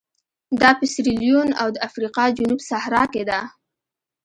دا 0.61 0.69
په 0.79 0.85
سیریلیون 0.93 1.49
او 1.61 1.67
د 1.75 1.77
افریقا 1.87 2.25
جنوب 2.37 2.59
صحرا 2.69 3.03
کې 3.13 3.23
ده. 3.29 3.39